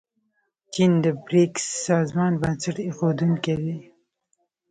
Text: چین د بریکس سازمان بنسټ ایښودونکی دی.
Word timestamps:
چین 0.73 0.91
د 1.05 1.05
بریکس 1.25 1.65
سازمان 1.87 2.33
بنسټ 2.41 2.77
ایښودونکی 2.87 3.55
دی. 3.63 3.75